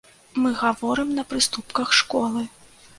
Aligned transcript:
Мы 0.45 0.51
гаворым 0.61 1.13
на 1.19 1.27
прыступках 1.35 1.95
школы. 2.03 2.47